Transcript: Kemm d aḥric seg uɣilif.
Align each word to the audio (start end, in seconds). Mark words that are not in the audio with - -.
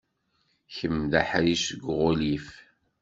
Kemm 0.75 0.99
d 1.11 1.13
aḥric 1.21 1.61
seg 1.67 1.81
uɣilif. 1.91 2.47